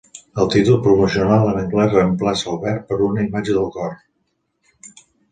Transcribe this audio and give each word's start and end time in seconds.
El 0.43 0.47
títol 0.53 0.77
promocional 0.85 1.43
en 1.49 1.59
anglès 1.63 1.91
reemplaça 1.97 2.47
el 2.53 2.57
verb 2.63 2.87
per 2.93 2.97
una 3.09 3.25
imatge 3.27 3.59
del 3.59 3.69
cor. 3.77 3.93